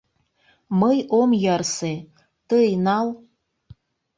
[0.79, 1.93] —Мый ом ярсе,
[2.47, 3.07] тый нал.